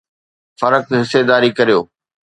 فرق 0.59 0.85
حصيداري 0.99 1.49
ڪريو 1.57 1.79